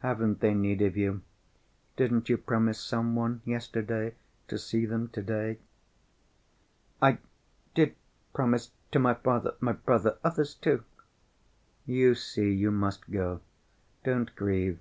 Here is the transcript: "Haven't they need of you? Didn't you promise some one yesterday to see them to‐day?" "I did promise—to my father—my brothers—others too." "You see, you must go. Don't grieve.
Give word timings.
"Haven't 0.00 0.40
they 0.40 0.52
need 0.52 0.82
of 0.82 0.94
you? 0.94 1.22
Didn't 1.96 2.28
you 2.28 2.36
promise 2.36 2.78
some 2.78 3.14
one 3.16 3.40
yesterday 3.46 4.14
to 4.48 4.58
see 4.58 4.84
them 4.84 5.08
to‐day?" 5.08 5.56
"I 7.00 7.16
did 7.74 7.94
promise—to 8.34 8.98
my 8.98 9.14
father—my 9.14 9.72
brothers—others 9.72 10.56
too." 10.56 10.84
"You 11.86 12.14
see, 12.14 12.52
you 12.52 12.70
must 12.70 13.10
go. 13.10 13.40
Don't 14.04 14.36
grieve. 14.36 14.80